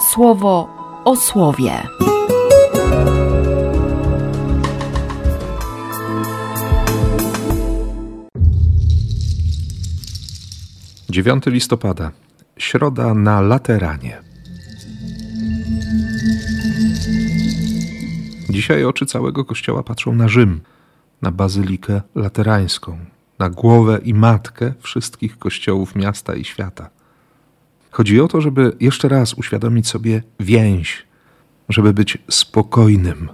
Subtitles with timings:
[0.00, 0.68] słowo
[1.04, 1.82] o słowie.
[11.10, 12.10] 9 listopada,
[12.58, 14.22] środa na Lateranie.
[18.50, 20.60] Dzisiaj oczy całego kościoła patrzą na Rzym,
[21.22, 22.98] na bazylikę laterańską,
[23.38, 26.97] na głowę i matkę wszystkich kościołów miasta i świata.
[27.90, 31.06] Chodzi o to, żeby jeszcze raz uświadomić sobie więź,
[31.68, 33.28] żeby być spokojnym,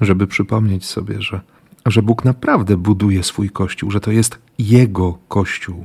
[0.00, 1.40] żeby przypomnieć sobie, że,
[1.86, 5.84] że Bóg naprawdę buduje swój kościół, że to jest Jego kościół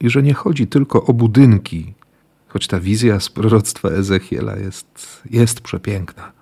[0.00, 1.94] i że nie chodzi tylko o budynki,
[2.48, 6.32] choć ta wizja z proroctwa Ezechiela jest, jest przepiękna.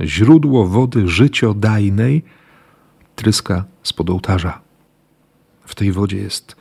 [0.00, 2.22] Źródło wody życiodajnej
[3.16, 4.60] tryska spod ołtarza.
[5.64, 6.56] W tej wodzie jest,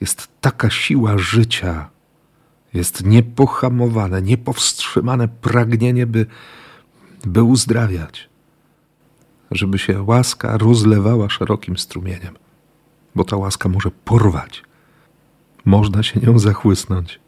[0.00, 1.90] jest taka siła życia,
[2.74, 6.26] jest niepohamowane, niepowstrzymane pragnienie, by,
[7.26, 8.28] by uzdrawiać,
[9.50, 12.34] żeby się łaska rozlewała szerokim strumieniem,
[13.14, 14.62] bo ta łaska może porwać
[15.64, 17.20] można się nią zachłysnąć.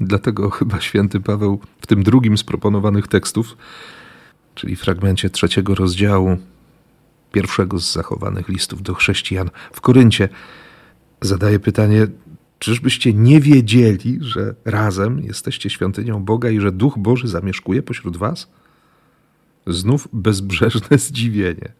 [0.00, 3.56] Dlatego chyba święty Paweł w tym drugim z proponowanych tekstów,
[4.54, 6.36] czyli fragmencie trzeciego rozdziału
[7.32, 10.28] pierwszego z zachowanych listów do chrześcijan w Koryncie,
[11.20, 12.06] zadaje pytanie:
[12.62, 18.50] Czyżbyście nie wiedzieli, że razem jesteście świątynią Boga i że Duch Boży zamieszkuje pośród Was?
[19.66, 21.72] Znów bezbrzeżne zdziwienie.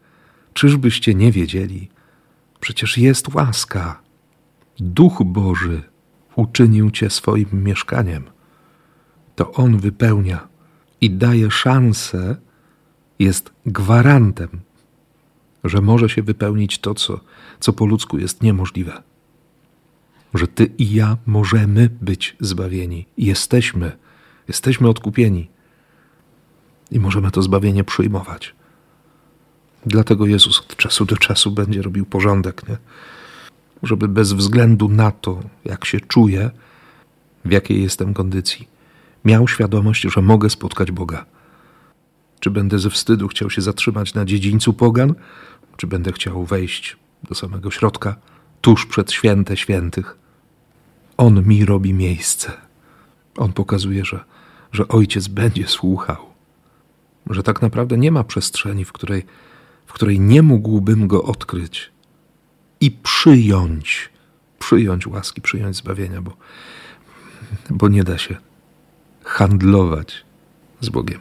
[0.53, 1.89] Czyżbyście nie wiedzieli?
[2.59, 4.01] Przecież jest łaska.
[4.79, 5.81] Duch Boży
[6.35, 8.23] uczynił Cię swoim mieszkaniem.
[9.35, 10.47] To On wypełnia
[11.01, 12.35] i daje szansę,
[13.19, 14.49] jest gwarantem,
[15.63, 17.19] że może się wypełnić to, co,
[17.59, 19.12] co po ludzku jest niemożliwe.
[20.33, 23.05] Że Ty i ja możemy być zbawieni.
[23.17, 23.91] Jesteśmy,
[24.47, 25.49] jesteśmy odkupieni
[26.91, 28.55] i możemy to zbawienie przyjmować.
[29.85, 32.77] Dlatego Jezus od czasu do czasu będzie robił porządek, nie?
[33.83, 36.51] żeby bez względu na to, jak się czuję,
[37.45, 38.67] w jakiej jestem kondycji,
[39.25, 41.25] miał świadomość, że mogę spotkać Boga.
[42.39, 45.13] Czy będę ze wstydu chciał się zatrzymać na dziedzińcu pogan,
[45.77, 48.15] czy będę chciał wejść do samego środka,
[48.61, 50.22] tuż przed święte świętych.
[51.23, 52.51] On mi robi miejsce.
[53.37, 54.19] On pokazuje, że,
[54.71, 56.17] że ojciec będzie słuchał,
[57.29, 59.25] że tak naprawdę nie ma przestrzeni, w której,
[59.85, 61.91] w której nie mógłbym go odkryć
[62.81, 64.09] i przyjąć,
[64.59, 66.37] przyjąć łaski, przyjąć zbawienia, bo,
[67.69, 68.35] bo nie da się
[69.23, 70.25] handlować
[70.81, 71.19] z Bogiem.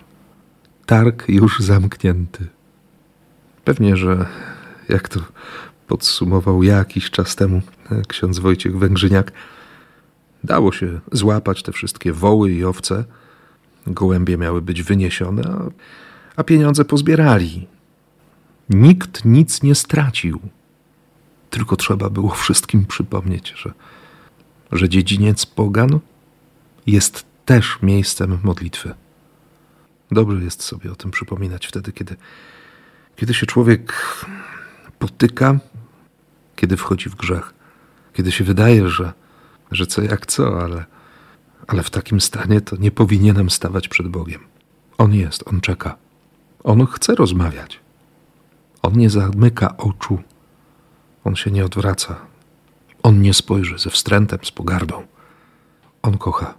[0.86, 2.46] Targ już zamknięty.
[3.64, 4.26] Pewnie, że
[4.88, 5.20] jak to
[5.86, 9.32] podsumował jakiś czas temu e, ksiądz Wojciech Węgrzyniak,
[10.44, 13.04] dało się złapać te wszystkie woły i owce.
[13.86, 15.70] Gołębie miały być wyniesione, a,
[16.36, 17.66] a pieniądze pozbierali.
[18.70, 20.40] Nikt nic nie stracił.
[21.50, 23.72] Tylko trzeba było wszystkim przypomnieć, że,
[24.72, 25.98] że dziedziniec pogan
[26.86, 28.94] jest też miejscem modlitwy.
[30.10, 32.16] Dobrze jest sobie o tym przypominać wtedy, kiedy,
[33.16, 34.16] kiedy się człowiek
[34.98, 35.58] potyka,
[36.56, 37.54] kiedy wchodzi w grzech,
[38.12, 39.12] kiedy się wydaje, że,
[39.72, 40.84] że co jak co, ale,
[41.66, 44.40] ale w takim stanie to nie powinienem stawać przed Bogiem.
[44.98, 45.96] On jest, on czeka.
[46.64, 47.80] On chce rozmawiać.
[48.82, 50.18] On nie zamyka oczu
[51.24, 52.16] on się nie odwraca.
[53.02, 55.02] On nie spojrzy ze wstrętem, z pogardą.
[56.02, 56.54] On kocha.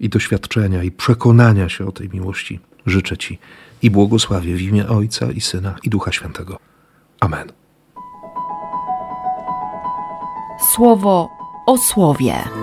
[0.00, 3.38] I doświadczenia, i przekonania się o tej miłości życzę Ci
[3.82, 6.58] i błogosławię w imię Ojca i Syna i Ducha Świętego.
[7.20, 7.52] Amen.
[10.74, 11.30] Słowo
[11.66, 12.53] o słowie.